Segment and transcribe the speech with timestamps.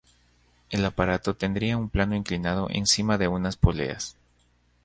[0.71, 4.15] El aparato tendría un plano inclinado encima de unas poleas.